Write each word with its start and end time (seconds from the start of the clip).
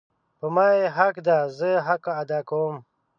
په 0.39 0.47
ما 0.55 0.67
یی 0.77 0.85
حق 0.97 1.15
ده 1.27 1.37
زه 1.57 1.71
حق 1.87 2.05
ادا 2.21 2.39
کوم 2.49 2.75